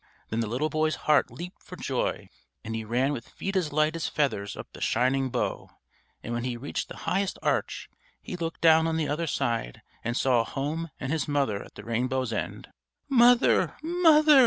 [0.29, 2.29] Then the little boy's heart leaped for joy,
[2.63, 5.69] and he ran with feet as light as feathers up the shining bow;
[6.23, 7.87] and when he reached the highest arch,
[8.19, 11.83] he looked down on the other side and saw home and his mother at the
[11.83, 12.69] rainbow's end.
[13.09, 13.75] "Mother!
[13.83, 14.39] Mother!"